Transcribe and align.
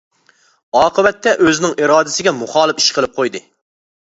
ئاقىۋەتتە 0.79 1.33
ئۆزىنىڭ 1.43 1.75
ئىرادىسىگە 1.83 2.35
مۇخالىپ 2.39 2.83
ئىش 2.85 2.89
قىلىپ 2.97 3.21
قويدى. 3.23 3.45